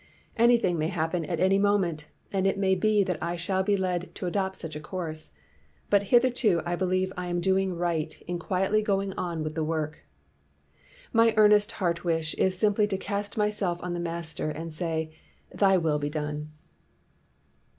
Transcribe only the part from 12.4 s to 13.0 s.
simply to